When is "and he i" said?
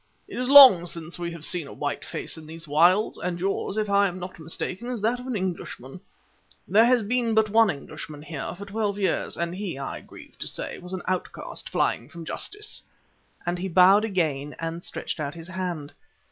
9.37-10.01